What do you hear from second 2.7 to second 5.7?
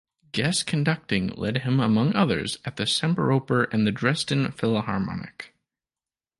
the Semperoper and the Dresden Philharmonic.